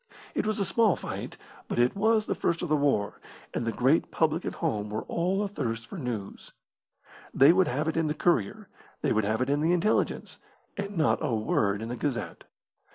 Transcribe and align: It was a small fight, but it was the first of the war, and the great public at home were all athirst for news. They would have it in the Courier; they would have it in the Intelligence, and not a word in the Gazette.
It 0.33 0.47
was 0.47 0.59
a 0.59 0.65
small 0.65 0.95
fight, 0.95 1.37
but 1.67 1.77
it 1.77 1.95
was 1.95 2.25
the 2.25 2.33
first 2.33 2.63
of 2.63 2.69
the 2.69 2.75
war, 2.75 3.21
and 3.53 3.67
the 3.67 3.71
great 3.71 4.09
public 4.09 4.45
at 4.45 4.55
home 4.55 4.89
were 4.89 5.03
all 5.03 5.43
athirst 5.43 5.85
for 5.85 5.99
news. 5.99 6.53
They 7.35 7.53
would 7.53 7.67
have 7.67 7.87
it 7.87 7.95
in 7.97 8.07
the 8.07 8.15
Courier; 8.15 8.67
they 9.03 9.13
would 9.13 9.25
have 9.25 9.43
it 9.43 9.49
in 9.51 9.61
the 9.61 9.73
Intelligence, 9.73 10.39
and 10.75 10.97
not 10.97 11.19
a 11.23 11.35
word 11.35 11.83
in 11.83 11.89
the 11.89 11.95
Gazette. 11.97 12.45